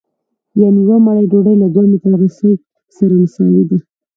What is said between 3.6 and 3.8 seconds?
ده